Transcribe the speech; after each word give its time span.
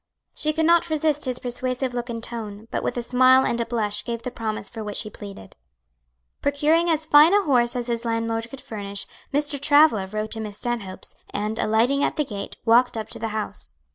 She 0.33 0.51
could 0.51 0.65
not 0.65 0.89
resist 0.89 1.25
his 1.25 1.37
persuasive 1.37 1.93
look 1.93 2.09
and 2.09 2.23
tone, 2.23 2.67
but 2.71 2.81
with 2.81 2.97
a 2.97 3.03
smile 3.03 3.45
and 3.45 3.61
a 3.61 3.67
blush 3.67 4.03
gave 4.03 4.23
the 4.23 4.31
promise 4.31 4.67
for 4.67 4.83
which 4.83 5.03
he 5.03 5.11
pleaded. 5.11 5.55
Procuring 6.41 6.89
as 6.89 7.05
fine 7.05 7.35
a 7.35 7.43
horse 7.43 7.75
as 7.75 7.85
his 7.85 8.03
landlord 8.03 8.49
could 8.49 8.61
furnish, 8.61 9.05
Mr. 9.31 9.61
Travilla 9.61 10.07
rode 10.07 10.31
to 10.31 10.39
Miss 10.39 10.57
Stanhope's, 10.57 11.15
and 11.29 11.59
alighting 11.59 12.03
at 12.03 12.15
the 12.15 12.25
gate, 12.25 12.57
walked 12.65 12.97
up 12.97 13.09
to 13.09 13.19
the 13.19 13.27
house. 13.27 13.75